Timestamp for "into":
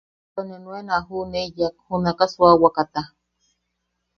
0.27-0.41